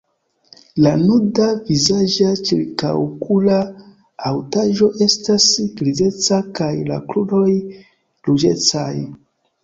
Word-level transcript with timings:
La 0.83 0.91
nuda 0.99 1.47
vizaĝa 1.65 2.29
ĉirkaŭokula 2.47 3.57
haŭtaĵo 4.27 4.87
estas 5.07 5.45
grizeca 5.81 6.39
kaj 6.61 6.71
la 6.93 6.97
kruroj 7.11 7.51
ruĝecaj. 8.31 8.89